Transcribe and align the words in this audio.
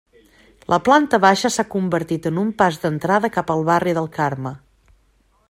La 0.73 0.77
planta 0.87 1.19
baixa 1.25 1.51
s'ha 1.55 1.65
convertit 1.75 2.25
en 2.31 2.41
un 2.45 2.49
pas 2.63 2.81
d'entrada 2.87 3.33
cap 3.37 3.55
al 3.57 3.63
barri 3.73 3.95
del 4.01 4.11
Carme. 4.19 4.57